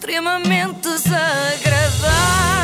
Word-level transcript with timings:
extremamente 0.00 0.88
desagradável. 0.88 2.59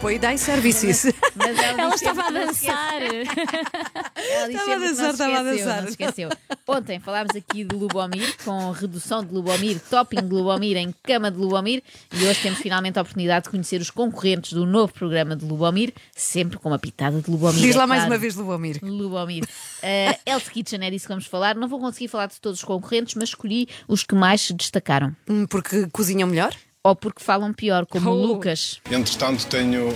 Apoio 0.00 0.18
da 0.18 0.32
iServices. 0.32 1.12
Mas 1.36 1.58
ela, 1.58 1.82
Ela 1.82 1.94
estava 1.94 2.22
a 2.22 2.30
dançar. 2.30 3.02
Ela 3.02 4.48
disse 4.48 4.56
Estava 4.56 4.72
a 4.72 4.78
dançar, 4.78 5.10
estava 5.10 5.38
a 5.38 5.42
dançar. 5.42 5.82
Não 5.82 5.88
esqueceu. 5.90 6.30
Ontem 6.66 6.98
falámos 7.00 7.36
aqui 7.36 7.64
de 7.64 7.76
Lubomir, 7.76 8.34
com 8.42 8.70
redução 8.70 9.22
de 9.22 9.34
Lubomir, 9.34 9.78
topping 9.90 10.22
de 10.26 10.34
Lubomir 10.34 10.78
em 10.78 10.94
cama 11.02 11.30
de 11.30 11.36
Lubomir, 11.36 11.82
e 12.14 12.24
hoje 12.24 12.40
temos 12.40 12.60
finalmente 12.60 12.98
a 12.98 13.02
oportunidade 13.02 13.44
de 13.44 13.50
conhecer 13.50 13.78
os 13.78 13.90
concorrentes 13.90 14.54
do 14.54 14.64
novo 14.64 14.90
programa 14.90 15.36
de 15.36 15.44
Lubomir, 15.44 15.92
sempre 16.16 16.58
com 16.58 16.70
uma 16.70 16.78
pitada 16.78 17.20
de 17.20 17.30
Lubomir. 17.30 17.60
Diz 17.60 17.74
é 17.74 17.78
lá 17.78 17.86
mais 17.86 18.00
claro. 18.00 18.14
uma 18.14 18.18
vez, 18.18 18.34
Lubomir. 18.34 18.78
Lubomir. 18.82 19.44
Uh, 19.44 20.18
Hell's 20.24 20.48
Kitchen 20.48 20.82
é 20.82 20.90
disso 20.90 21.04
que 21.04 21.12
vamos 21.12 21.26
falar. 21.26 21.54
Não 21.54 21.68
vou 21.68 21.78
conseguir 21.78 22.08
falar 22.08 22.26
de 22.26 22.40
todos 22.40 22.60
os 22.60 22.64
concorrentes, 22.64 23.16
mas 23.16 23.30
escolhi 23.30 23.68
os 23.86 24.02
que 24.02 24.14
mais 24.14 24.40
se 24.40 24.54
destacaram. 24.54 25.14
Hum, 25.28 25.46
Porque 25.46 25.86
cozinham 25.92 26.26
melhor? 26.26 26.54
Ou 26.82 26.96
porque 26.96 27.22
falam 27.22 27.52
pior, 27.52 27.84
como 27.84 28.08
o 28.10 28.12
Oh. 28.14 28.26
Lucas. 28.26 28.80
Entretanto, 28.90 29.44
tenho 29.48 29.94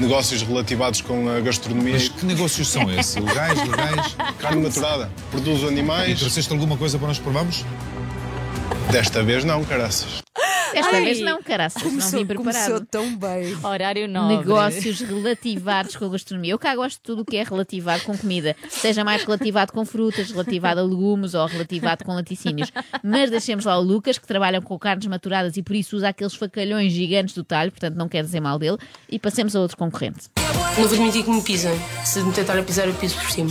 negócios 0.00 0.40
relativados 0.40 1.02
com 1.02 1.28
a 1.28 1.38
gastronomia. 1.40 1.92
Mas 1.92 2.08
que 2.08 2.24
negócios 2.24 2.66
são 2.68 2.90
esses? 2.90 3.16
Legais, 3.16 3.58
legais? 3.68 4.16
Carne 4.38 4.62
maturada. 4.62 5.10
Produzo 5.30 5.66
E 5.66 5.68
animais. 5.68 6.18
trouxeste 6.18 6.50
alguma 6.50 6.78
coisa 6.78 6.98
para 6.98 7.08
nós 7.08 7.18
provarmos? 7.18 7.62
Desta 8.90 9.22
vez 9.22 9.44
não, 9.44 9.62
caraças. 9.64 10.22
Desta 10.72 10.96
Ai. 10.96 11.04
vez 11.04 11.20
não, 11.20 11.42
caraças, 11.42 11.82
não 11.82 11.90
Começou, 11.90 12.20
vim 12.20 12.26
preparado. 12.26 12.54
começou 12.54 12.86
tão 12.86 13.16
bem. 13.16 13.56
Horário 13.64 14.06
nobre. 14.08 14.36
Negócios 14.38 15.00
relativados 15.00 15.96
com 15.96 16.04
a 16.04 16.08
gastronomia. 16.08 16.52
Eu 16.52 16.58
cá 16.58 16.74
gosto 16.76 16.96
de 16.96 17.02
tudo 17.02 17.22
o 17.22 17.24
que 17.24 17.36
é 17.36 17.42
relativado 17.42 18.02
com 18.02 18.16
comida, 18.16 18.56
seja 18.68 19.04
mais 19.04 19.24
relativado 19.24 19.72
com 19.72 19.84
frutas, 19.84 20.30
relativado 20.30 20.78
a 20.78 20.82
legumes 20.82 21.34
ou 21.34 21.46
relativado 21.46 22.04
com 22.04 22.14
laticínios. 22.14 22.70
Mas 23.02 23.30
deixemos 23.30 23.64
lá 23.64 23.78
o 23.78 23.82
Lucas, 23.82 24.18
que 24.18 24.26
trabalha 24.26 24.60
com 24.60 24.78
carnes 24.78 25.06
maturadas 25.06 25.56
e 25.56 25.62
por 25.62 25.74
isso 25.76 25.96
usa 25.96 26.08
aqueles 26.08 26.34
facalhões 26.34 26.92
gigantes 26.92 27.34
do 27.34 27.44
talho, 27.44 27.70
portanto 27.70 27.96
não 27.96 28.08
quer 28.08 28.22
dizer 28.22 28.40
mal 28.40 28.58
dele, 28.58 28.78
e 29.08 29.18
passemos 29.18 29.54
a 29.56 29.60
outro 29.60 29.76
concorrente. 29.76 30.28
Não 30.36 30.84
vou 30.84 30.92
admitir 30.92 31.24
que 31.24 31.30
me 31.30 31.42
pisem. 31.42 31.72
Se 32.04 32.20
me 32.22 32.32
tentarem 32.32 32.62
pisar, 32.64 32.86
eu 32.86 32.94
piso 32.94 33.14
por 33.16 33.30
cima. 33.30 33.50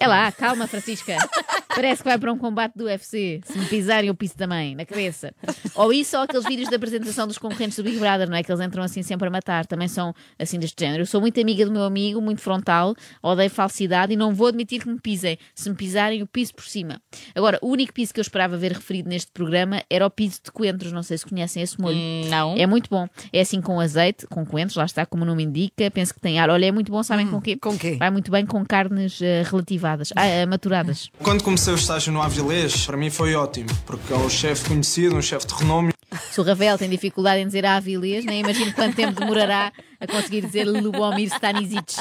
É 0.00 0.06
lá, 0.06 0.30
calma, 0.30 0.66
Francisca. 0.68 1.16
Parece 1.78 2.02
que 2.02 2.08
vai 2.08 2.18
para 2.18 2.32
um 2.32 2.36
combate 2.36 2.72
do 2.74 2.86
UFC. 2.86 3.40
Se 3.44 3.56
me 3.56 3.64
pisarem, 3.66 4.08
eu 4.08 4.14
piso 4.16 4.34
também, 4.36 4.74
na 4.74 4.84
cabeça. 4.84 5.32
Ou 5.76 5.92
isso, 5.92 6.16
ou 6.16 6.24
aqueles 6.24 6.44
vídeos 6.44 6.68
da 6.68 6.74
apresentação 6.74 7.24
dos 7.24 7.38
concorrentes 7.38 7.76
do 7.76 7.84
Big 7.84 7.98
Brother, 8.00 8.28
não 8.28 8.36
é? 8.36 8.42
Que 8.42 8.50
eles 8.50 8.60
entram 8.60 8.82
assim 8.82 9.00
sempre 9.04 9.28
a 9.28 9.30
matar. 9.30 9.64
Também 9.64 9.86
são 9.86 10.12
assim 10.36 10.58
deste 10.58 10.84
género. 10.84 11.02
Eu 11.02 11.06
sou 11.06 11.20
muito 11.20 11.40
amiga 11.40 11.64
do 11.64 11.70
meu 11.70 11.84
amigo, 11.84 12.20
muito 12.20 12.40
frontal, 12.40 12.96
odeio 13.22 13.48
falsidade 13.48 14.12
e 14.12 14.16
não 14.16 14.34
vou 14.34 14.48
admitir 14.48 14.82
que 14.82 14.88
me 14.88 15.00
pisem. 15.00 15.38
Se 15.54 15.70
me 15.70 15.76
pisarem, 15.76 16.18
eu 16.18 16.26
piso 16.26 16.52
por 16.52 16.64
cima. 16.64 17.00
Agora, 17.32 17.60
o 17.62 17.68
único 17.68 17.92
piso 17.92 18.12
que 18.12 18.18
eu 18.18 18.22
esperava 18.22 18.56
ver 18.56 18.72
referido 18.72 19.08
neste 19.08 19.30
programa 19.30 19.80
era 19.88 20.04
o 20.04 20.10
piso 20.10 20.40
de 20.44 20.50
coentros. 20.50 20.90
Não 20.90 21.04
sei 21.04 21.16
se 21.16 21.24
conhecem 21.24 21.62
esse 21.62 21.80
molho. 21.80 21.96
Hum, 21.96 22.22
Não. 22.28 22.56
É 22.56 22.66
muito 22.66 22.90
bom. 22.90 23.06
É 23.32 23.40
assim 23.40 23.60
com 23.60 23.78
azeite, 23.78 24.26
com 24.26 24.44
coentros, 24.44 24.76
lá 24.76 24.84
está, 24.84 25.06
como 25.06 25.22
o 25.22 25.26
nome 25.26 25.44
indica. 25.44 25.88
Penso 25.92 26.12
que 26.12 26.20
tem 26.20 26.40
ar. 26.40 26.50
Olha, 26.50 26.66
é 26.66 26.72
muito 26.72 26.90
bom, 26.90 27.04
sabem 27.04 27.28
com 27.28 27.36
o 27.36 27.40
quê? 27.40 27.56
com 27.56 27.78
quê? 27.78 27.94
Vai 28.00 28.10
muito 28.10 28.32
bem 28.32 28.44
com 28.44 28.64
carnes 28.66 29.22
eh, 29.22 29.44
relativadas, 29.48 30.12
ah, 30.16 30.26
eh, 30.26 30.44
maturadas. 30.44 31.08
Quando 31.22 31.44
comecei 31.44 31.67
o 31.70 31.74
estágio 31.74 32.12
no 32.12 32.22
Avilés, 32.22 32.86
para 32.86 32.96
mim 32.96 33.10
foi 33.10 33.34
ótimo, 33.34 33.68
porque 33.84 34.12
é 34.12 34.16
um 34.16 34.30
chefe 34.30 34.68
conhecido, 34.68 35.16
um 35.16 35.22
chefe 35.22 35.46
de 35.46 35.54
renome. 35.54 35.92
Se 36.30 36.40
o 36.40 36.44
Ravel 36.44 36.78
tem 36.78 36.88
dificuldade 36.88 37.40
em 37.40 37.46
dizer 37.46 37.66
Avilés, 37.66 38.24
nem 38.24 38.40
imagino 38.40 38.72
quanto 38.72 38.96
tempo 38.96 39.18
demorará 39.20 39.72
a 40.00 40.06
conseguir 40.06 40.42
dizer 40.42 40.64
Lubomir 40.64 41.28
Stanisic. 41.32 41.94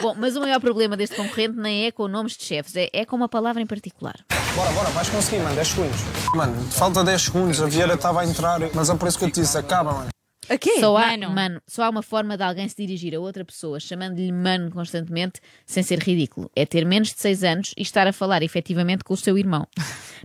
Bom, 0.00 0.14
mas 0.16 0.36
o 0.36 0.40
maior 0.40 0.60
problema 0.60 0.96
deste 0.96 1.16
concorrente 1.16 1.56
nem 1.56 1.86
é 1.86 1.90
com 1.90 2.06
nomes 2.06 2.36
de 2.36 2.44
chefes, 2.44 2.76
é, 2.76 2.88
é 2.92 3.04
com 3.04 3.16
uma 3.16 3.28
palavra 3.28 3.60
em 3.60 3.66
particular. 3.66 4.14
Bora, 4.54 4.70
bora, 4.70 4.88
vais 4.90 5.08
conseguir, 5.08 5.42
mano, 5.42 5.54
10 5.56 5.68
segundos. 5.68 6.00
Mano, 6.34 6.70
falta 6.70 7.02
10 7.02 7.22
segundos, 7.22 7.62
a 7.62 7.66
Vieira 7.66 7.94
estava 7.94 8.20
a 8.20 8.24
entrar, 8.26 8.60
mas 8.74 8.90
é 8.90 8.94
por 8.94 9.08
isso 9.08 9.18
que 9.18 9.24
eu 9.24 9.30
te 9.30 9.40
disse, 9.40 9.56
acaba, 9.58 9.92
mano. 9.92 10.08
A 10.48 10.56
quê? 10.58 10.80
Só 10.80 10.96
há, 10.96 11.08
Mano. 11.16 11.30
mano, 11.30 11.62
só 11.66 11.84
há 11.84 11.90
uma 11.90 12.02
forma 12.02 12.36
de 12.36 12.42
alguém 12.42 12.68
se 12.68 12.76
dirigir 12.76 13.14
a 13.14 13.20
outra 13.20 13.44
pessoa 13.44 13.78
chamando-lhe 13.78 14.32
mano 14.32 14.70
constantemente 14.70 15.40
sem 15.66 15.82
ser 15.82 15.98
ridículo. 16.00 16.50
É 16.56 16.64
ter 16.64 16.84
menos 16.86 17.12
de 17.12 17.20
6 17.20 17.44
anos 17.44 17.74
e 17.76 17.82
estar 17.82 18.06
a 18.06 18.12
falar 18.12 18.42
efetivamente 18.42 19.04
com 19.04 19.14
o 19.14 19.16
seu 19.16 19.36
irmão. 19.36 19.66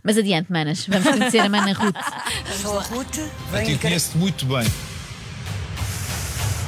Mas 0.04 0.18
adiante, 0.18 0.52
manas, 0.52 0.86
vamos 0.88 1.08
conhecer 1.08 1.40
a 1.40 1.50
mana 1.50 1.74
Ruth. 1.74 1.96
Sou 2.62 2.80
a 2.80 2.82
Ruth. 2.84 3.20
A 3.52 3.58
Vem 3.58 3.66
ti 3.66 3.78
conheço-te 3.78 4.18
muito 4.18 4.46
bem. 4.46 4.66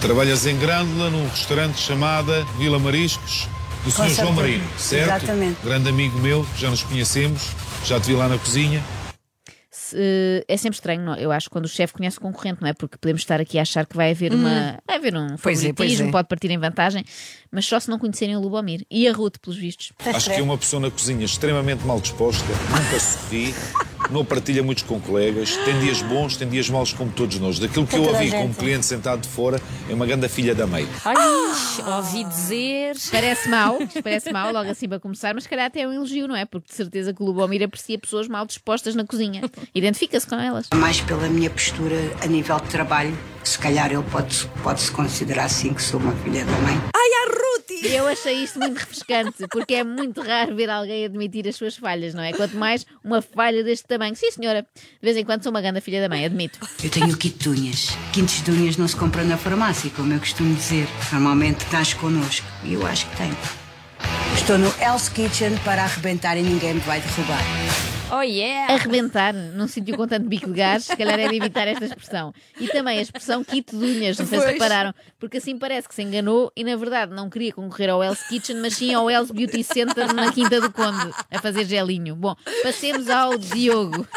Trabalhas 0.02 0.46
em 0.46 0.58
Grândola, 0.60 1.10
num 1.10 1.28
restaurante 1.30 1.80
chamada 1.80 2.44
Vila 2.58 2.78
Mariscos, 2.78 3.48
do 3.84 3.90
Sr. 3.92 4.10
João. 4.10 4.34
Marino, 4.34 4.64
certo? 4.78 5.24
Exatamente. 5.24 5.58
Grande 5.64 5.90
amigo 5.90 6.20
meu, 6.20 6.46
já 6.58 6.70
nos 6.70 6.84
conhecemos, 6.84 7.50
já 7.86 8.00
te 8.00 8.08
vi 8.08 8.14
lá 8.14 8.28
na 8.28 8.38
cozinha. 8.38 8.84
Se- 9.90 10.44
é 10.48 10.58
sempre 10.58 10.76
estranho, 10.76 11.02
não? 11.04 11.16
eu 11.16 11.32
acho, 11.32 11.50
quando 11.50 11.66
o 11.66 11.68
chefe 11.68 11.94
conhece 11.94 12.18
o 12.18 12.22
concorrente, 12.22 12.62
não 12.62 12.68
é? 12.68 12.74
Porque 12.74 12.98
podemos 12.98 13.22
estar 13.22 13.40
aqui 13.40 13.60
a 13.60 13.62
achar 13.62 13.86
que 13.86 13.96
vai 13.96 14.12
haver 14.12 14.34
uma. 14.34 14.80
Vai 14.88 14.98
haver 14.98 15.16
um 15.16 15.36
Pois 15.42 15.64
é, 15.64 15.68
pois 15.74 15.76
favoritismo, 15.92 16.08
é. 16.10 16.12
pode 16.12 16.28
partir 16.28 16.50
em 16.52 16.58
vantagem, 16.58 17.04
mas 17.52 17.66
só 17.66 17.80
se 17.80 17.90
não 17.90 18.00
conhecerem 18.00 18.36
o 18.36 18.40
Lubomir. 18.40 18.86
E 18.90 19.08
a 19.08 19.14
Ruth, 19.14 19.36
pelos 19.42 19.58
vistos. 19.58 19.92
Acho 20.06 20.30
que 20.30 20.38
é 20.38 20.42
uma 20.42 20.58
pessoa 20.58 20.80
na 20.80 20.90
cozinha 20.90 21.24
extremamente 21.26 21.86
mal 21.86 22.00
disposta, 22.00 22.46
nunca 22.70 23.00
sorri, 23.00 23.54
não 24.10 24.24
partilha 24.24 24.64
muitos 24.64 24.84
com 24.84 25.00
colegas, 25.00 25.56
tem 25.58 25.80
dias 25.80 26.02
bons, 26.02 26.38
tem 26.38 26.48
dias 26.48 26.70
maus 26.70 26.94
como 26.94 27.12
todos 27.12 27.40
nós. 27.40 27.60
Daquilo 27.60 27.86
que 27.86 27.96
eu 27.96 28.04
ouvi 28.04 28.30
gente. 28.30 28.42
como 28.42 28.54
cliente 28.54 28.86
sentado 28.86 29.22
de 29.22 29.28
fora, 29.28 29.62
é 29.90 29.94
uma 29.94 30.06
grande 30.06 30.28
filha 30.30 30.54
da 30.54 30.68
meia. 30.68 30.88
Ai, 31.04 31.16
ouvi 31.98 32.24
dizer. 32.24 32.96
Parece 33.12 33.50
mau, 33.50 33.80
parece 34.04 34.32
mau, 34.32 34.52
logo 34.52 34.70
assim 34.70 34.88
para 34.88 35.00
começar, 35.00 35.34
mas 35.34 35.44
se 35.44 35.50
calhar 35.50 35.66
até 35.66 35.82
é 35.82 35.88
um 35.88 35.94
elogio, 35.94 36.28
não 36.28 36.36
é? 36.36 36.46
Porque 36.46 36.70
de 36.70 36.76
certeza 36.76 37.14
que 37.14 37.22
o 37.22 37.26
Lubomir 37.26 37.64
aprecia 37.64 37.98
pessoas 37.98 38.28
mal 38.28 38.46
dispostas 38.46 38.96
na 38.96 39.06
cozinha. 39.06 39.42
Identifica-se 39.74 40.28
com 40.28 40.36
elas. 40.36 40.68
Mais 40.74 41.02
pela 41.02 41.28
minha 41.28 41.50
postura 41.50 41.96
a 42.22 42.28
nível 42.28 42.60
de 42.60 42.68
trabalho, 42.70 43.18
se 43.44 43.58
calhar 43.60 43.92
ele 43.92 44.04
pode, 44.04 44.48
pode-se 44.64 44.92
considerar 44.92 45.46
assim 45.46 45.74
que 45.74 45.82
sou 45.82 46.00
uma 46.00 46.14
filha 46.18 46.46
da 46.46 46.52
mãe. 46.52 46.80
Ai, 46.96 47.10
a 47.24 47.30
Ruth! 47.30 47.45
E 47.86 47.96
eu 47.96 48.08
achei 48.08 48.44
isto 48.44 48.58
muito 48.58 48.80
refrescante, 48.80 49.48
porque 49.52 49.76
é 49.76 49.84
muito 49.84 50.20
raro 50.20 50.56
ver 50.56 50.72
alguém 50.72 51.06
admitir 51.06 51.48
as 51.48 51.56
suas 51.56 51.78
falhas, 51.78 52.16
não 52.16 52.24
é? 52.24 52.34
Quanto 52.34 52.58
mais 52.58 52.84
uma 53.04 53.22
falha 53.22 53.64
deste 53.64 53.86
tamanho. 53.86 54.16
Sim, 54.16 54.32
senhora, 54.32 54.66
de 54.74 55.00
vez 55.04 55.16
em 55.16 55.24
quando 55.24 55.44
sou 55.44 55.52
uma 55.52 55.62
grande 55.62 55.82
filha 55.82 56.02
da 56.02 56.10
mãe, 56.10 56.26
admito. 56.26 56.60
Eu 56.84 56.90
tenho 56.90 57.16
kit 57.16 57.38
de 57.38 57.48
unhas. 57.48 57.90
Quintos 58.12 58.42
unhas 58.48 58.78
não 58.78 58.88
se 58.88 58.96
compra 58.96 59.24
na 59.24 59.38
farmácia, 59.38 59.92
como 59.96 60.12
eu 60.14 60.20
costumo 60.20 60.56
dizer. 60.56 60.88
Normalmente 61.12 61.64
nasce 61.72 61.96
connosco. 61.96 62.48
E 62.64 62.74
eu 62.74 62.86
acho 62.88 63.08
que 63.08 63.18
tem. 63.18 63.32
Estou 64.34 64.58
no 64.58 64.74
Hell's 64.82 65.08
Kitchen 65.10 65.56
para 65.64 65.84
arrebentar 65.84 66.38
e 66.38 66.42
ninguém 66.42 66.74
me 66.74 66.80
vai 66.80 67.00
derrubar. 67.00 67.95
Oh 68.12 68.22
yeah! 68.22 68.72
Arrebentar 68.74 69.34
num 69.34 69.68
sítio 69.68 69.98
com 69.98 70.08
tanto 70.08 70.28
bico 70.28 70.48
de 70.48 70.54
gás, 70.54 70.86
se 70.86 70.96
calhar 70.96 71.20
é 71.20 71.28
de 71.28 71.36
evitar 71.36 71.68
esta 71.68 71.86
expressão. 71.86 72.34
E 72.60 72.68
também 72.68 73.00
a 73.00 73.02
expressão 73.02 73.44
kit 73.44 73.76
de 73.76 73.84
unhas, 73.84 74.18
não 74.18 74.28
sei 74.28 74.40
se 74.40 74.46
repararam, 74.46 74.94
porque 75.20 75.38
assim 75.38 75.58
parece 75.58 75.88
que 75.88 75.96
se 75.96 76.04
enganou 76.04 76.52
e 76.56 76.64
na 76.64 76.76
verdade 76.76 77.14
não 77.14 77.30
queria 77.30 77.52
concorrer 77.52 77.90
ao 77.90 78.04
Else 78.04 78.28
Kitchen, 78.28 78.58
mas 78.58 78.76
sim 78.76 78.94
ao 78.94 79.10
Else 79.10 79.34
Beauty 79.34 79.64
Center 79.64 80.14
na 80.14 80.32
Quinta 80.32 80.62
do 80.62 80.72
Conde, 80.72 81.12
a 81.32 81.42
fazer 81.42 81.66
gelinho. 81.66 82.16
Bom, 82.16 82.36
passemos 82.62 83.10
ao 83.10 83.38
Diogo. 83.38 84.08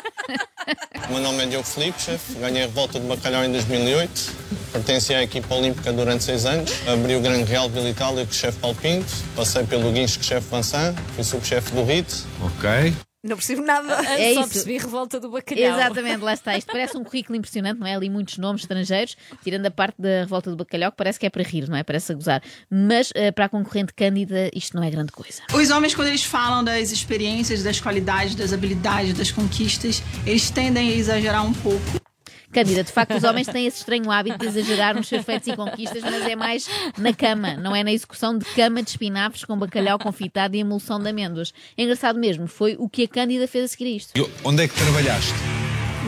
O 1.08 1.12
meu 1.12 1.22
nome 1.22 1.44
é 1.44 1.46
Diogo 1.46 1.66
Filipe, 1.66 2.00
chefe. 2.00 2.34
Ganhei 2.34 2.64
a 2.64 2.66
revolta 2.66 3.00
de 3.00 3.06
bacalhau 3.06 3.42
em 3.42 3.52
2008. 3.52 4.48
Pertenci 4.72 5.14
à 5.14 5.22
equipa 5.22 5.54
olímpica 5.54 5.90
durante 5.92 6.24
seis 6.24 6.44
anos. 6.44 6.70
Abri 6.86 7.16
o 7.16 7.20
Grande 7.22 7.44
Real 7.44 7.70
Vila 7.70 7.88
Itália 7.88 8.26
com 8.26 8.30
o 8.30 8.34
chefe 8.34 8.58
Paulo 8.58 8.76
Pinto. 8.76 9.10
Passei 9.34 9.64
pelo 9.64 9.90
Guincho 9.90 10.18
com 10.18 10.24
o 10.24 10.26
chefe 10.26 10.46
Vansan. 10.50 10.94
Fui 11.14 11.24
subchefe 11.24 11.72
do 11.72 11.84
RIT. 11.84 12.06
Ok. 12.42 13.07
Não 13.28 13.36
percebo 13.36 13.62
nada. 13.62 13.94
É 14.18 14.34
Só 14.34 14.40
isso. 14.40 14.50
percebi 14.50 14.78
revolta 14.78 15.20
do 15.20 15.30
bacalhau. 15.30 15.78
Exatamente, 15.78 16.22
lá 16.22 16.32
está. 16.32 16.56
Isto 16.56 16.72
parece 16.72 16.96
um 16.96 17.04
currículo 17.04 17.36
impressionante, 17.36 17.78
não 17.78 17.86
é? 17.86 17.94
Ali 17.94 18.08
muitos 18.08 18.38
nomes 18.38 18.62
estrangeiros, 18.62 19.16
tirando 19.42 19.66
a 19.66 19.70
parte 19.70 20.00
da 20.00 20.20
revolta 20.20 20.50
do 20.50 20.56
bacalhau, 20.56 20.90
que 20.90 20.96
parece 20.96 21.18
que 21.18 21.26
é 21.26 21.30
para 21.30 21.42
rir, 21.42 21.68
não 21.68 21.76
é? 21.76 21.82
Parece 21.82 22.12
a 22.12 22.14
gozar. 22.14 22.42
Mas 22.70 23.10
eh, 23.14 23.30
para 23.30 23.44
a 23.44 23.48
concorrente 23.48 23.92
Cândida, 23.92 24.50
isto 24.54 24.76
não 24.76 24.82
é 24.82 24.90
grande 24.90 25.12
coisa. 25.12 25.42
Os 25.52 25.70
homens, 25.70 25.94
quando 25.94 26.08
eles 26.08 26.24
falam 26.24 26.64
das 26.64 26.90
experiências, 26.90 27.62
das 27.62 27.80
qualidades, 27.80 28.34
das 28.34 28.52
habilidades, 28.52 29.14
das 29.14 29.30
conquistas, 29.30 30.02
eles 30.26 30.50
tendem 30.50 30.90
a 30.90 30.94
exagerar 30.94 31.44
um 31.44 31.52
pouco. 31.52 32.07
Cândida, 32.52 32.82
de 32.82 32.90
facto, 32.90 33.14
os 33.14 33.24
homens 33.24 33.46
têm 33.46 33.66
esse 33.66 33.78
estranho 33.78 34.10
hábito 34.10 34.38
de 34.38 34.46
exagerar 34.46 34.94
nos 34.94 35.06
seus 35.06 35.24
feitos 35.24 35.48
e 35.48 35.54
conquistas, 35.56 36.02
mas 36.02 36.26
é 36.26 36.34
mais 36.34 36.68
na 36.96 37.12
cama, 37.12 37.54
não 37.54 37.76
é 37.76 37.84
na 37.84 37.92
execução 37.92 38.36
de 38.38 38.44
cama 38.46 38.82
de 38.82 38.90
espinafres 38.90 39.44
com 39.44 39.56
bacalhau 39.56 39.98
confitado 39.98 40.56
e 40.56 40.60
emulsão 40.60 40.98
de 40.98 41.10
amêndoas. 41.10 41.52
É 41.76 41.82
engraçado 41.82 42.18
mesmo, 42.18 42.46
foi 42.46 42.74
o 42.78 42.88
que 42.88 43.04
a 43.04 43.08
Cândida 43.08 43.46
fez 43.46 43.64
a 43.66 43.68
seguir 43.68 43.84
a 43.84 43.90
isto. 43.96 44.18
E 44.18 44.26
onde 44.44 44.62
é 44.62 44.68
que 44.68 44.74
trabalhaste? 44.74 45.34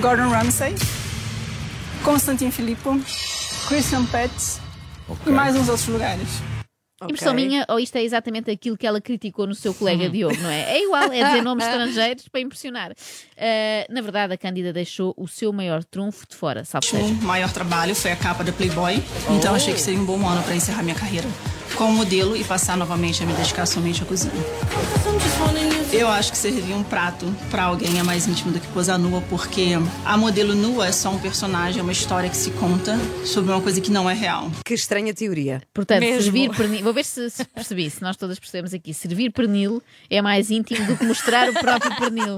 Gordon 0.00 0.30
Ramsay, 0.30 0.74
Constantin 2.02 2.50
Filippo, 2.50 2.98
Christian 3.68 4.06
Petz 4.06 4.60
Ok. 5.08 5.30
e 5.30 5.30
mais 5.30 5.54
uns 5.56 5.68
outros 5.68 5.88
lugares. 5.88 6.28
Impressão 7.04 7.32
Ok. 7.32 7.46
minha, 7.46 7.64
ou 7.68 7.80
isto 7.80 7.96
é 7.96 8.02
exatamente 8.02 8.50
aquilo 8.50 8.76
que 8.76 8.86
ela 8.86 9.00
criticou 9.00 9.46
no 9.46 9.54
seu 9.54 9.72
colega 9.72 10.08
Diogo, 10.08 10.36
não 10.40 10.50
é? 10.50 10.76
É 10.76 10.84
igual, 10.84 11.10
é 11.10 11.24
dizer 11.24 11.40
nomes 11.42 11.64
estrangeiros 11.64 12.28
para 12.28 12.40
impressionar. 12.40 12.92
Ah, 13.38 13.86
na 13.88 14.00
verdade, 14.02 14.34
a 14.34 14.36
Cândida 14.36 14.72
deixou 14.72 15.14
o 15.16 15.26
seu 15.26 15.52
maior 15.52 15.82
trunfo 15.84 16.26
de 16.28 16.36
fora, 16.36 16.64
salve 16.64 16.88
O 16.96 17.14
maior 17.22 17.50
trabalho 17.52 17.94
foi 17.94 18.12
a 18.12 18.16
capa 18.16 18.44
da 18.44 18.52
Playboy, 18.52 19.02
então 19.30 19.54
achei 19.54 19.72
que 19.72 19.80
seria 19.80 20.00
um 20.00 20.04
bom 20.04 20.26
ano 20.28 20.42
para 20.42 20.54
encerrar 20.54 20.82
minha 20.82 20.94
carreira 20.94 21.28
como 21.80 21.94
modelo 21.94 22.36
e 22.36 22.44
passar 22.44 22.76
novamente 22.76 23.22
a 23.22 23.26
me 23.26 23.32
dedicar 23.32 23.64
somente 23.64 24.02
à 24.02 24.04
cozinha. 24.04 24.34
Eu 25.90 26.08
acho 26.08 26.30
que 26.30 26.36
servir 26.36 26.74
um 26.74 26.82
prato 26.82 27.34
para 27.50 27.62
alguém 27.62 27.98
é 27.98 28.02
mais 28.02 28.28
íntimo 28.28 28.52
do 28.52 28.60
que 28.60 28.66
posar 28.68 28.98
nua, 28.98 29.22
porque 29.30 29.70
a 30.04 30.14
modelo 30.14 30.54
nua 30.54 30.88
é 30.88 30.92
só 30.92 31.08
um 31.08 31.18
personagem, 31.18 31.80
é 31.80 31.82
uma 31.82 31.90
história 31.90 32.28
que 32.28 32.36
se 32.36 32.50
conta 32.50 32.98
sobre 33.24 33.50
uma 33.50 33.62
coisa 33.62 33.80
que 33.80 33.90
não 33.90 34.10
é 34.10 34.12
real. 34.12 34.52
Que 34.62 34.74
estranha 34.74 35.14
teoria. 35.14 35.62
Portanto, 35.72 36.00
Mesmo. 36.00 36.22
servir 36.22 36.50
pernil. 36.50 36.82
Vou 36.84 36.92
ver 36.92 37.04
se, 37.04 37.30
se 37.30 37.46
percebi, 37.46 37.88
se 37.88 38.02
nós 38.02 38.14
todas 38.14 38.38
percebemos 38.38 38.74
aqui. 38.74 38.92
Servir 38.92 39.30
pernil 39.30 39.82
é 40.10 40.20
mais 40.20 40.50
íntimo 40.50 40.84
do 40.86 40.98
que 40.98 41.04
mostrar 41.06 41.48
o 41.48 41.54
próprio 41.54 41.96
pernil. 41.96 42.36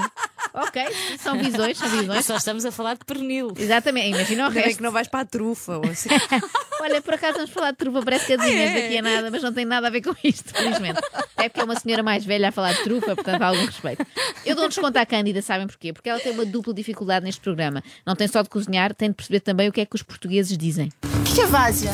Ok, 0.55 0.83
são 1.19 1.39
visões, 1.39 1.79
são 1.79 1.89
visões. 1.89 2.27
Só 2.27 2.37
estamos 2.37 2.65
a 2.65 2.71
falar 2.73 2.95
de 2.95 3.05
pernil. 3.05 3.53
Exatamente, 3.57 4.09
imagina 4.09 4.47
o 4.47 4.51
resto. 4.51 4.77
que 4.77 4.83
não 4.83 4.93
vais 4.93 5.09
para 5.09 5.21
a 5.21 5.25
trufa 5.25 5.79
ou 5.79 5.87
assim. 5.87 6.09
Olha, 6.81 7.01
por 7.01 7.15
acaso 7.15 7.35
vamos 7.35 7.51
falar 7.51 7.71
de 7.71 7.77
trufa, 7.79 8.03
parece 8.03 8.27
que 8.27 8.33
adivinhas 8.35 8.75
daqui 8.75 8.99
a 8.99 9.03
nada, 9.03 9.31
mas 9.31 9.43
não 9.43 9.53
tem 9.53 9.65
nada 9.65 9.87
a 9.87 9.91
ver 9.91 10.03
com 10.03 10.15
isto, 10.23 10.53
felizmente. 10.53 11.01
É 11.37 11.49
porque 11.49 11.61
é 11.61 11.65
uma 11.65 11.79
senhora 11.79 12.03
mais 12.03 12.25
velha 12.25 12.49
a 12.49 12.53
falar 12.53 12.73
de 12.75 12.83
trufa, 12.83 13.15
portanto 13.15 13.41
há 13.41 13.47
algum 13.47 13.65
respeito. 13.65 14.05
Eu 14.45 14.57
dou 14.57 14.65
um 14.67 14.69
desconto 14.69 14.99
à 14.99 15.07
Cândida, 15.07 15.41
sabem 15.43 15.67
porquê? 15.67 15.93
Porque 15.93 16.09
ela 16.09 16.21
tem 16.21 16.33
uma 16.33 16.45
dupla 16.45 16.75
dificuldade 16.75 17.25
neste 17.25 17.41
programa. 17.41 17.83
Não 18.05 18.15
tem 18.17 18.27
só 18.29 18.43
de 18.43 18.49
cozinhar, 18.49 18.95
tem 18.95 19.09
de 19.11 19.15
perceber 19.15 19.41
também 19.41 19.69
o 19.69 19.73
que 19.73 19.81
é 19.81 19.87
que 19.87 19.95
os 19.97 20.03
portugueses 20.03 20.57
dizem. 20.59 20.91
O 21.05 21.35
que 21.35 21.41
é 21.41 21.47
várzea? 21.47 21.93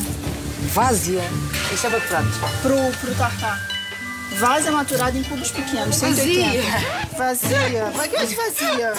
Várzea. 0.72 1.22
Isso 1.72 1.86
é 1.86 1.90
para 1.90 2.00
prato? 2.00 2.28
Pro, 2.62 2.76
pro 3.00 3.14
tartar. 3.14 3.77
Várzea 4.36 4.72
maturada 4.72 5.16
em 5.16 5.22
cubos 5.24 5.50
pequenos, 5.50 5.96
180. 5.96 7.16
Vazia. 7.16 7.84
Vai 7.94 8.08
que 8.08 8.16
é 8.16 8.26
vazia. 8.26 8.92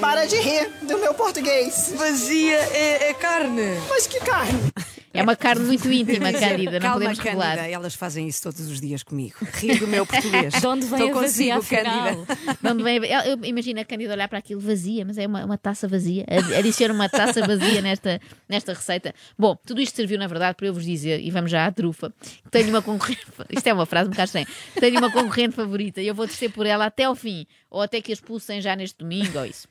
Para 0.00 0.26
de 0.26 0.36
rir 0.36 0.70
do 0.82 0.98
meu 0.98 1.14
português. 1.14 1.92
Vazia 1.96 2.58
é, 2.72 3.10
é 3.10 3.14
carne. 3.14 3.78
Mas 3.88 4.06
que 4.06 4.20
carne? 4.20 4.72
É 5.14 5.22
uma 5.22 5.36
carne 5.36 5.64
muito 5.66 5.90
íntima, 5.90 6.32
Cândida, 6.32 6.72
não 6.72 6.80
Calma, 6.80 6.94
podemos 6.96 7.18
Cândida. 7.20 7.44
revelar. 7.46 7.70
Elas 7.70 7.94
fazem 7.94 8.26
isso 8.28 8.42
todos 8.42 8.60
os 8.68 8.80
dias 8.80 9.02
comigo. 9.02 9.36
Rir 9.54 9.78
do 9.78 9.86
meu 9.86 10.04
português. 10.04 10.52
De 10.60 10.66
onde 10.66 10.84
vem 10.86 11.00
Estou 11.06 11.18
a 11.18 11.22
vazia, 11.22 11.54
consigo? 11.54 11.82
Cândida. 11.82 12.82
Vem- 12.82 12.96
eu- 13.10 13.20
eu 13.20 13.44
imagino 13.44 13.80
a 13.80 13.84
Cândida 13.84 14.12
olhar 14.12 14.28
para 14.28 14.38
aquilo 14.40 14.60
vazia, 14.60 15.04
mas 15.04 15.16
é 15.16 15.26
uma, 15.26 15.44
uma 15.44 15.56
taça 15.56 15.86
vazia. 15.86 16.24
Ad- 16.28 16.54
Adiciona 16.56 16.92
uma 16.92 17.08
taça 17.08 17.46
vazia 17.46 17.80
nesta, 17.80 18.20
nesta 18.48 18.72
receita. 18.74 19.14
Bom, 19.38 19.56
tudo 19.64 19.80
isto 19.80 19.94
serviu, 19.96 20.18
na 20.18 20.26
verdade, 20.26 20.56
para 20.56 20.66
eu 20.66 20.74
vos 20.74 20.84
dizer, 20.84 21.20
e 21.20 21.30
vamos 21.30 21.50
já 21.50 21.64
à 21.66 21.70
trufa, 21.72 22.12
que 22.20 22.50
tenho 22.50 22.68
uma 22.70 22.82
concorrente. 22.82 23.22
Isto 23.50 23.66
é 23.68 23.72
uma 23.72 23.86
frase 23.86 24.08
um 24.08 24.10
bocado 24.10 24.26
estranha. 24.26 24.46
Tenho 24.80 24.98
uma 24.98 25.10
concorrente 25.12 25.54
favorita 25.54 26.02
e 26.02 26.08
eu 26.08 26.14
vou 26.14 26.26
descer 26.26 26.50
por 26.50 26.66
ela 26.66 26.86
até 26.86 27.04
ao 27.04 27.14
fim, 27.14 27.46
ou 27.70 27.80
até 27.80 28.00
que 28.00 28.10
a 28.10 28.14
expulsem 28.14 28.60
já 28.60 28.74
neste 28.74 28.98
domingo, 28.98 29.38
ou 29.38 29.46
isso. 29.46 29.68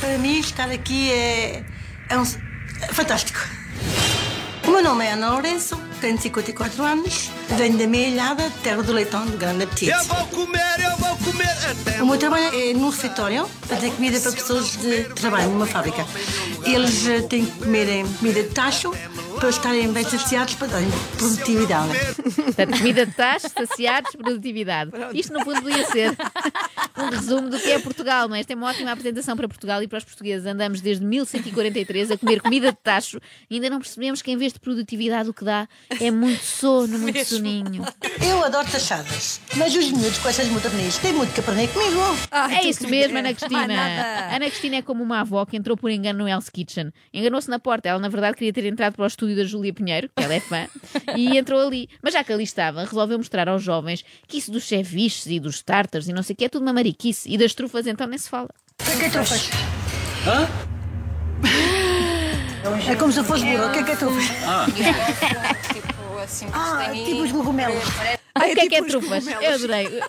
Para 0.00 0.16
mim, 0.18 0.38
estar 0.40 0.70
aqui 0.70 1.10
é, 1.10 1.64
é, 2.08 2.18
um, 2.18 2.22
é 2.22 2.92
fantástico. 2.92 3.38
Meu 4.76 4.84
nome 4.84 5.06
é 5.06 5.12
Ana 5.12 5.30
Lourenço, 5.30 5.74
tenho 6.02 6.20
54 6.20 6.84
anos, 6.84 7.30
venho 7.56 7.78
da 7.78 7.86
minha 7.86 8.08
ilhada, 8.08 8.52
terra 8.62 8.82
do 8.82 8.92
leitão 8.92 9.24
de 9.24 9.34
grande 9.38 9.64
apetite. 9.64 9.90
Eu 9.90 10.04
vou 10.04 10.26
comer, 10.26 10.80
eu 10.84 10.96
vou 10.98 11.16
comer 11.16 11.48
até. 11.48 12.02
O 12.02 12.06
meu 12.06 12.18
trabalho 12.18 12.54
é 12.54 12.74
num 12.74 12.90
refeitório, 12.90 13.48
fazer 13.62 13.90
comida 13.92 14.20
para 14.20 14.32
pessoas 14.32 14.76
de 14.76 15.04
trabalho 15.14 15.48
numa 15.48 15.66
fábrica. 15.66 16.06
Eles 16.62 17.06
eh, 17.06 17.22
têm 17.22 17.46
que 17.46 17.52
comerem 17.52 18.06
comida 18.06 18.42
de 18.42 18.50
tacho 18.50 18.92
para 19.38 19.50
estarem 19.50 19.92
bem 19.92 20.04
saciados 20.04 20.54
para 20.54 20.68
darem 20.68 20.88
produtividade. 21.18 21.92
Portanto, 22.44 22.78
comida 22.78 23.06
de 23.06 23.12
taxa, 23.12 23.48
saciados, 23.48 24.12
produtividade. 24.16 24.90
Isto, 25.12 25.32
no 25.34 25.44
fundo, 25.44 25.62
podia 25.62 25.84
ser 25.86 26.16
um 26.96 27.10
resumo 27.10 27.50
do 27.50 27.58
que 27.58 27.70
é 27.70 27.78
Portugal, 27.78 28.28
não 28.28 28.36
é? 28.36 28.40
Esta 28.40 28.54
é 28.54 28.56
uma 28.56 28.68
ótima 28.68 28.90
apresentação 28.92 29.36
para 29.36 29.46
Portugal 29.46 29.82
e 29.82 29.88
para 29.88 29.98
os 29.98 30.04
portugueses. 30.04 30.46
Andamos 30.46 30.80
desde 30.80 31.04
1143 31.04 32.12
a 32.12 32.18
comer 32.18 32.40
comida 32.40 32.72
de 32.72 32.78
tacho 32.78 33.18
e 33.50 33.56
ainda 33.56 33.68
não 33.68 33.78
percebemos 33.78 34.22
que, 34.22 34.30
em 34.30 34.36
vez 34.36 34.52
de 34.52 34.60
produtividade, 34.60 35.28
o 35.28 35.34
que 35.34 35.44
dá 35.44 35.68
é 36.00 36.10
muito 36.10 36.42
sono, 36.42 36.98
muito 36.98 37.22
soninho. 37.24 37.84
Eu 38.26 38.42
adoro 38.42 38.66
tachadas, 38.70 39.40
mas 39.56 39.74
os 39.74 39.90
miúdos 39.90 40.18
com 40.18 40.28
essas 40.28 40.48
modernistas 40.48 40.98
têm 40.98 41.12
muito 41.12 41.32
que 41.34 41.40
aprender 41.40 41.68
comigo. 41.68 42.00
é 42.50 42.64
isso 42.66 42.88
mesmo, 42.88 43.18
Ana 43.18 43.34
Cristina. 43.34 43.66
nada. 43.66 44.36
Ana 44.36 44.46
Cristina 44.46 44.76
é 44.76 44.82
como 44.82 45.02
uma 45.02 45.20
avó 45.20 45.44
que 45.44 45.56
entrou 45.56 45.76
por 45.76 45.90
engano 45.90 46.20
no 46.20 46.28
Hell's 46.28 46.48
Kitchen. 46.48 46.92
Enganou-se 47.12 47.50
na 47.50 47.58
porta. 47.58 47.88
Ela, 47.88 47.98
na 47.98 48.08
verdade, 48.08 48.36
queria 48.36 48.52
ter 48.52 48.64
entrado 48.64 48.94
para 48.94 49.04
o 49.04 49.06
estúdio 49.06 49.25
da 49.34 49.44
Júlia 49.44 49.72
Pinheiro, 49.72 50.08
que 50.14 50.22
ela 50.22 50.34
é 50.34 50.40
fã, 50.40 50.68
e 51.16 51.36
entrou 51.36 51.66
ali. 51.66 51.88
Mas 52.02 52.12
já 52.14 52.22
que 52.22 52.32
ali 52.32 52.44
estava, 52.44 52.84
resolveu 52.84 53.18
mostrar 53.18 53.48
aos 53.48 53.62
jovens 53.62 54.04
que 54.28 54.38
isso 54.38 54.50
dos 54.50 54.64
ceviches 54.64 55.26
e 55.26 55.40
dos 55.40 55.62
tartars 55.62 56.06
e 56.08 56.12
não 56.12 56.22
sei 56.22 56.34
o 56.34 56.36
que 56.36 56.44
é 56.44 56.48
tudo 56.48 56.62
uma 56.62 56.72
mariquice. 56.72 57.28
E 57.32 57.36
das 57.38 57.54
trufas, 57.54 57.86
então, 57.86 58.06
nem 58.06 58.18
se 58.18 58.28
fala. 58.28 58.48
O 58.80 58.84
que 58.84 58.90
é 58.92 58.96
que 58.96 59.04
é 59.04 59.10
trufas? 59.10 59.50
Hã? 60.26 60.48
É 62.90 62.94
como 62.96 63.12
se 63.12 63.20
eu 63.20 63.24
fosse 63.24 63.44
burro. 63.44 63.66
O 63.68 63.72
que 63.72 63.78
é 63.78 63.82
que 63.82 63.90
é 63.92 63.96
trufas? 63.96 64.24
Ah. 64.44 64.66
Ah, 66.52 66.90
tipo 66.92 67.22
os 67.22 67.30
cogumelos. 67.30 67.84
o 67.84 68.54
que 68.54 68.60
é 68.60 68.68
que 68.68 68.74
é 68.74 68.82
trufas? 68.82 69.26
Eu 69.28 69.54
adorei. 69.54 70.00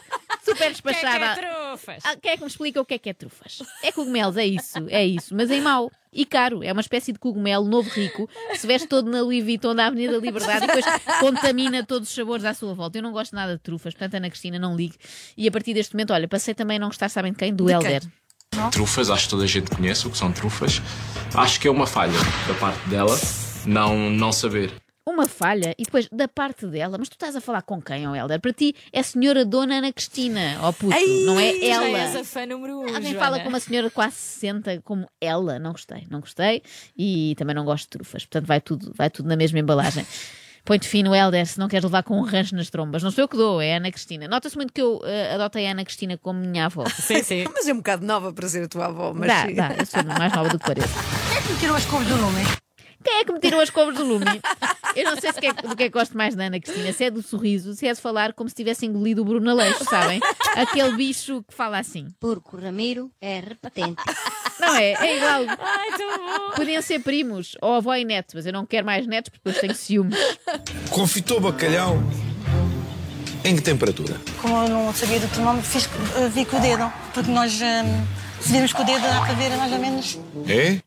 Super 0.43 0.71
despachada. 0.71 1.39
É 1.77 1.93
é 1.93 1.95
trufas? 1.95 2.03
Ah, 2.05 2.15
Quem 2.15 2.31
é 2.31 2.35
que 2.35 2.41
me 2.41 2.47
explica 2.47 2.81
o 2.81 2.85
que 2.85 2.93
é 2.95 2.97
que 2.97 3.09
é 3.09 3.13
trufas? 3.13 3.59
É 3.83 3.91
cogumelos, 3.91 4.37
é 4.37 4.45
isso, 4.45 4.77
é 4.89 5.05
isso, 5.05 5.35
mas 5.35 5.51
em 5.51 5.61
mau. 5.61 5.91
E 6.11 6.25
caro, 6.25 6.63
é 6.63 6.71
uma 6.71 6.81
espécie 6.81 7.11
de 7.13 7.19
cogumelo 7.19 7.65
novo 7.67 7.89
rico, 7.89 8.27
que 8.49 8.57
se 8.57 8.65
veste 8.65 8.87
todo 8.87 9.11
na 9.11 9.21
Louis 9.21 9.43
Vuitton 9.43 9.75
da 9.75 9.85
Avenida 9.85 10.13
da 10.13 10.19
Liberdade 10.19 10.63
e 10.63 10.67
depois 10.67 10.85
contamina 11.19 11.85
todos 11.85 12.09
os 12.09 12.15
sabores 12.15 12.43
à 12.43 12.53
sua 12.53 12.73
volta. 12.73 12.97
Eu 12.97 13.03
não 13.03 13.11
gosto 13.11 13.35
nada 13.35 13.53
de 13.53 13.61
trufas, 13.61 13.93
portanto, 13.93 14.15
Ana 14.15 14.29
Cristina, 14.29 14.57
não 14.57 14.75
ligue. 14.75 14.95
E 15.37 15.47
a 15.47 15.51
partir 15.51 15.73
deste 15.73 15.93
momento, 15.93 16.13
olha, 16.13 16.27
passei 16.27 16.55
também 16.55 16.77
a 16.77 16.79
não 16.79 16.87
gostar, 16.87 17.09
sabem 17.09 17.33
de 17.33 17.37
quem? 17.37 17.53
Do 17.53 17.69
Helder. 17.69 18.01
Trufas, 18.71 19.09
acho 19.11 19.25
que 19.25 19.29
toda 19.29 19.43
a 19.43 19.47
gente 19.47 19.69
conhece 19.69 20.07
o 20.07 20.09
que 20.09 20.17
são 20.17 20.31
trufas. 20.31 20.81
Acho 21.35 21.59
que 21.59 21.67
é 21.67 21.71
uma 21.71 21.85
falha 21.85 22.17
da 22.47 22.53
parte 22.55 22.89
dela 22.89 23.15
não, 23.65 24.09
não 24.09 24.31
saber. 24.31 24.73
Uma 25.09 25.25
falha 25.25 25.73
e 25.79 25.83
depois 25.83 26.09
da 26.11 26.27
parte 26.27 26.67
dela, 26.67 26.97
mas 26.97 27.07
tu 27.07 27.13
estás 27.13 27.33
a 27.33 27.39
falar 27.39 27.61
com 27.61 27.81
quem, 27.81 28.05
ó 28.05 28.13
Helder? 28.13 28.41
Para 28.41 28.51
ti 28.51 28.75
é 28.91 28.99
a 28.99 29.03
senhora 29.03 29.45
Dona 29.45 29.75
Ana 29.77 29.93
Cristina, 29.93 30.57
ó 30.61 30.73
puto, 30.73 30.93
não 31.25 31.39
é 31.39 31.53
Já 31.53 31.65
ela. 31.85 31.97
és 31.99 32.15
a 32.17 32.23
fã 32.25 32.45
número 32.45 32.79
um, 32.79 32.81
Alguém 32.81 33.13
Joana. 33.13 33.19
fala 33.19 33.39
com 33.39 33.47
uma 33.47 33.59
senhora 33.61 33.89
quase 33.89 34.15
60 34.17 34.81
como 34.83 35.07
ela, 35.21 35.59
não 35.59 35.71
gostei, 35.71 36.05
não 36.11 36.19
gostei 36.19 36.61
e 36.97 37.35
também 37.37 37.55
não 37.55 37.63
gosto 37.63 37.83
de 37.85 37.89
trufas, 37.91 38.25
portanto 38.25 38.47
vai 38.47 38.59
tudo, 38.59 38.91
vai 38.97 39.09
tudo 39.09 39.29
na 39.29 39.37
mesma 39.37 39.57
embalagem. 39.59 40.05
Põe-te 40.65 40.89
fino, 40.89 41.15
Helder, 41.15 41.45
se 41.47 41.57
não 41.57 41.69
queres 41.69 41.85
levar 41.85 42.03
com 42.03 42.19
um 42.19 42.23
rancho 42.23 42.53
nas 42.53 42.69
trombas. 42.69 43.01
Não 43.01 43.09
sou 43.09 43.23
eu 43.23 43.27
que 43.29 43.37
dou, 43.37 43.61
é 43.61 43.75
a 43.75 43.77
Ana 43.77 43.89
Cristina. 43.89 44.27
Nota-se 44.27 44.57
muito 44.57 44.73
que 44.73 44.81
eu 44.81 44.99
eh, 45.05 45.33
adotei 45.35 45.65
a 45.65 45.71
Ana 45.71 45.85
Cristina 45.85 46.17
como 46.17 46.41
minha 46.41 46.65
avó. 46.65 46.83
Sim, 46.99 47.23
sim. 47.23 47.45
Mas 47.53 47.65
é 47.69 47.71
um 47.73 47.77
bocado 47.77 48.05
nova 48.05 48.33
para 48.33 48.49
ser 48.49 48.65
a 48.65 48.67
tua 48.67 48.87
avó. 48.87 49.13
Mas 49.15 49.27
Dá, 49.29 49.45
sim. 49.47 49.55
dá, 49.55 49.73
eu 49.79 49.85
sou 49.85 50.03
mais 50.03 50.33
nova 50.33 50.49
do 50.49 50.59
que 50.59 50.65
pareço. 50.67 50.89
Quem 50.93 51.37
é 51.37 51.41
que 51.41 51.53
me 51.53 51.59
tirou 51.59 51.75
as 51.77 51.85
cores 51.85 52.07
do 52.09 52.15
lume? 52.17 52.41
Quem 53.01 53.13
é 53.19 53.23
que 53.23 53.31
me 53.31 53.39
tirou 53.39 53.61
as 53.61 53.69
cobras 53.69 53.95
do 53.95 54.03
lume? 54.03 54.25
Eu 54.97 55.11
não 55.11 55.21
sei 55.21 55.31
se 55.31 55.39
que 55.39 55.47
é, 55.47 55.53
do 55.53 55.75
que 55.75 55.83
é 55.83 55.85
que 55.85 55.93
gosto 55.93 56.17
mais 56.17 56.35
da 56.35 56.45
Ana 56.45 56.59
Cristina, 56.59 56.91
se 56.91 57.03
é 57.03 57.11
do 57.11 57.21
sorriso, 57.21 57.73
se 57.75 57.87
é 57.87 57.93
de 57.93 58.01
falar 58.01 58.33
como 58.33 58.49
se 58.49 58.55
tivesse 58.55 58.85
engolido 58.85 59.21
o 59.21 59.25
Bruno 59.25 59.51
Aleixo, 59.51 59.83
sabem? 59.85 60.19
Aquele 60.55 60.95
bicho 60.95 61.43
que 61.47 61.53
fala 61.53 61.77
assim. 61.77 62.07
Porco 62.19 62.57
Ramiro 62.57 63.11
é 63.21 63.39
repetente. 63.39 64.01
Não 64.59 64.75
é? 64.75 64.93
É 64.93 65.17
igual. 65.17 65.43
Ai, 65.59 65.91
tão 65.97 66.17
bom. 66.17 66.55
Podiam 66.55 66.81
ser 66.81 66.99
primos, 66.99 67.55
ou 67.61 67.75
avó 67.75 67.93
e 67.95 68.03
neto, 68.03 68.31
mas 68.33 68.45
eu 68.47 68.53
não 68.53 68.65
quero 68.65 68.85
mais 68.85 69.05
netos 69.05 69.29
porque 69.29 69.41
depois 69.45 69.61
tenho 69.61 69.75
ciúmes. 69.75 70.17
Confitou 70.89 71.39
bacalhau 71.39 72.01
em 73.43 73.55
que 73.55 73.61
temperatura? 73.61 74.19
Como 74.41 74.63
eu 74.63 74.69
não 74.69 74.93
sabia 74.93 75.19
do 75.19 75.27
termómetro, 75.27 75.69
fiz, 75.69 75.87
eh, 76.17 76.27
vi 76.29 76.43
com 76.43 76.57
o 76.57 76.59
dedo. 76.59 76.91
Porque 77.13 77.31
nós, 77.31 77.51
se 77.51 78.51
virmos 78.51 78.73
com 78.73 78.81
o 78.81 78.85
dedo, 78.85 79.01
dá 79.01 79.21
para 79.21 79.33
ver 79.35 79.55
mais 79.57 79.71
ou 79.71 79.79
menos. 79.79 80.19
É? 80.47 80.79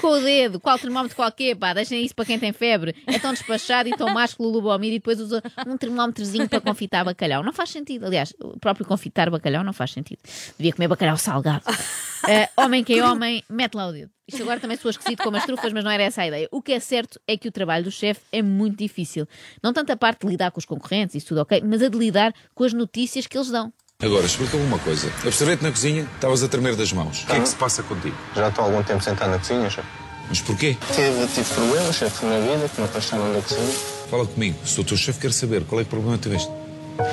Com 0.00 0.08
o 0.08 0.20
dedo, 0.20 0.60
qual 0.60 0.78
termómetro 0.78 1.16
qualquer, 1.16 1.56
pá, 1.56 1.72
deixem 1.72 2.04
isso 2.04 2.14
para 2.14 2.24
quem 2.24 2.38
tem 2.38 2.52
febre. 2.52 2.94
É 3.06 3.18
tão 3.18 3.32
despachado 3.32 3.88
e 3.88 3.96
tão 3.96 4.08
másculo 4.14 4.48
o 4.48 4.52
Lubomir 4.52 4.92
e 4.92 4.98
depois 4.98 5.20
usa 5.20 5.42
um 5.66 5.76
termómetrozinho 5.76 6.48
para 6.48 6.60
confitar 6.60 7.04
bacalhau. 7.04 7.42
Não 7.42 7.52
faz 7.52 7.70
sentido. 7.70 8.06
Aliás, 8.06 8.34
o 8.40 8.58
próprio 8.58 8.86
confitar 8.86 9.30
bacalhau 9.30 9.64
não 9.64 9.72
faz 9.72 9.92
sentido. 9.92 10.20
Devia 10.58 10.72
comer 10.72 10.88
bacalhau 10.88 11.16
salgado. 11.16 11.64
Eh, 12.28 12.48
homem 12.56 12.84
que 12.84 12.96
é 12.96 13.04
homem, 13.04 13.42
mete 13.48 13.74
lá 13.74 13.88
o 13.88 13.92
dedo. 13.92 14.08
Isto 14.28 14.42
agora 14.42 14.60
também 14.60 14.76
sou 14.76 14.90
esquisito 14.90 15.24
como 15.24 15.36
as 15.36 15.44
trufas, 15.44 15.72
mas 15.72 15.82
não 15.82 15.90
era 15.90 16.04
essa 16.04 16.22
a 16.22 16.26
ideia. 16.28 16.48
O 16.52 16.62
que 16.62 16.72
é 16.72 16.78
certo 16.78 17.20
é 17.26 17.36
que 17.36 17.48
o 17.48 17.52
trabalho 17.52 17.84
do 17.84 17.90
chefe 17.90 18.20
é 18.30 18.40
muito 18.40 18.78
difícil. 18.78 19.26
Não 19.60 19.72
tanto 19.72 19.90
a 19.90 19.96
parte 19.96 20.20
de 20.24 20.28
lidar 20.28 20.52
com 20.52 20.58
os 20.58 20.64
concorrentes, 20.64 21.16
isso 21.16 21.26
tudo 21.26 21.40
ok, 21.40 21.60
mas 21.64 21.82
a 21.82 21.88
de 21.88 21.98
lidar 21.98 22.32
com 22.54 22.62
as 22.62 22.72
notícias 22.72 23.26
que 23.26 23.36
eles 23.36 23.50
dão. 23.50 23.72
Agora, 24.02 24.26
explica-me 24.26 24.64
uma 24.64 24.80
coisa. 24.80 25.12
Observei-te 25.24 25.62
na 25.62 25.70
cozinha, 25.70 26.08
estavas 26.16 26.42
a 26.42 26.48
tremer 26.48 26.74
das 26.74 26.92
mãos. 26.92 27.22
O 27.22 27.26
que 27.26 27.32
é 27.34 27.40
que 27.40 27.48
se 27.48 27.54
passa 27.54 27.84
contigo? 27.84 28.16
Já 28.34 28.48
estou 28.48 28.64
há 28.64 28.66
algum 28.66 28.82
tempo 28.82 29.00
sentado 29.00 29.30
na 29.30 29.38
cozinha, 29.38 29.70
chefe. 29.70 29.86
Mas 30.28 30.40
porquê? 30.40 30.76
Tive, 30.92 31.26
tive 31.28 31.54
problemas, 31.54 31.94
chefe, 31.94 32.26
na 32.26 32.38
vida 32.40 32.68
que 32.68 32.80
me 32.80 32.86
afastaram 32.86 33.32
da 33.32 33.40
cozinha. 33.40 33.72
Fala 34.10 34.26
comigo. 34.26 34.56
Sou 34.64 34.82
o 34.82 34.86
teu 34.86 34.96
chefe, 34.96 35.20
quero 35.20 35.32
saber 35.32 35.62
qual 35.64 35.80
é 35.80 35.84
que 35.84 35.90
problema 35.90 36.18
tiveste. 36.18 36.50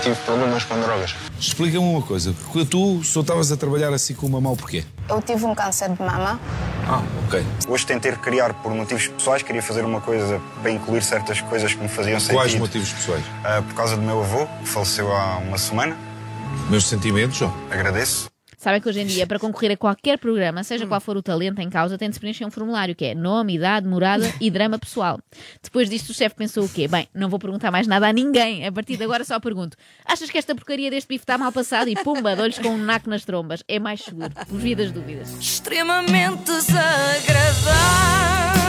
Tive 0.01 0.15
problemas 0.25 0.63
com 0.63 0.81
drogas. 0.81 1.15
Explica-me 1.39 1.85
uma 1.85 2.01
coisa. 2.01 2.33
Porque 2.45 2.65
tu 2.65 3.03
só 3.03 3.21
estavas 3.21 3.51
a 3.51 3.57
trabalhar 3.57 3.93
assim 3.93 4.15
com 4.15 4.25
uma 4.25 4.41
mão 4.41 4.55
porquê? 4.55 4.83
Eu 5.07 5.21
tive 5.21 5.45
um 5.45 5.53
câncer 5.53 5.89
de 5.89 6.01
mama. 6.01 6.39
Ah, 6.87 7.03
ok. 7.27 7.45
Hoje 7.67 7.85
tentei 7.85 8.11
criar 8.13 8.53
por 8.55 8.73
motivos 8.73 9.07
pessoais, 9.07 9.43
queria 9.43 9.61
fazer 9.61 9.85
uma 9.85 10.01
coisa 10.01 10.41
para 10.61 10.71
incluir 10.71 11.03
certas 11.03 11.39
coisas 11.41 11.71
que 11.71 11.81
me 11.81 11.87
faziam 11.87 12.19
sentido. 12.19 12.35
Quais 12.35 12.55
motivos 12.55 12.91
pessoais? 12.91 13.23
Ah, 13.43 13.61
por 13.61 13.75
causa 13.75 13.95
do 13.95 14.01
meu 14.01 14.21
avô, 14.21 14.47
que 14.61 14.67
faleceu 14.67 15.11
há 15.15 15.37
uma 15.37 15.57
semana. 15.59 15.95
Meus 16.69 16.85
sentimentos, 16.85 17.41
ó. 17.41 17.51
Agradeço. 17.71 18.29
Sabem 18.59 18.79
que 18.81 18.89
hoje 18.89 18.99
em 18.99 19.05
dia, 19.05 19.25
para 19.25 19.39
concorrer 19.39 19.71
a 19.71 19.77
qualquer 19.77 20.19
programa, 20.19 20.65
seja 20.65 20.85
qual 20.85 20.99
for 20.99 21.15
o 21.15 21.23
talento 21.23 21.61
em 21.61 21.69
causa, 21.69 21.97
tem 21.97 22.09
de 22.09 22.15
se 22.15 22.19
preencher 22.19 22.43
um 22.43 22.51
formulário 22.51 22.93
que 22.93 23.05
é 23.05 23.15
nome, 23.15 23.55
idade, 23.55 23.87
morada 23.87 24.29
e 24.41 24.51
drama 24.51 24.77
pessoal. 24.77 25.17
Depois 25.63 25.89
disto, 25.89 26.09
o 26.09 26.13
chefe 26.13 26.35
pensou 26.35 26.65
o 26.65 26.69
quê? 26.69 26.85
Bem, 26.85 27.07
não 27.13 27.29
vou 27.29 27.39
perguntar 27.39 27.71
mais 27.71 27.87
nada 27.87 28.09
a 28.09 28.11
ninguém. 28.11 28.67
A 28.67 28.71
partir 28.71 28.97
de 28.97 29.05
agora 29.05 29.23
só 29.23 29.39
pergunto: 29.39 29.77
achas 30.03 30.29
que 30.29 30.37
esta 30.37 30.53
porcaria 30.53 30.91
deste 30.91 31.07
bife 31.07 31.23
está 31.23 31.37
mal 31.37 31.53
passado? 31.53 31.89
E 31.89 31.95
pumba, 32.03 32.35
dou-lhes 32.35 32.59
com 32.59 32.71
um 32.71 32.77
naco 32.77 33.09
nas 33.09 33.23
trombas. 33.23 33.63
É 33.65 33.79
mais 33.79 34.01
seguro. 34.01 34.31
Por 34.31 34.59
via 34.59 34.75
das 34.75 34.91
dúvidas. 34.91 35.29
Extremamente 35.39 36.43
desagradável. 36.43 38.68